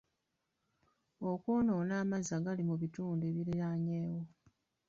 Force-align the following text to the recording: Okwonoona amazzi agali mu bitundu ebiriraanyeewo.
Okwonoona 1.31 1.93
amazzi 2.03 2.31
agali 2.39 2.61
mu 2.69 2.75
bitundu 2.81 3.23
ebiriraanyeewo. 3.31 4.21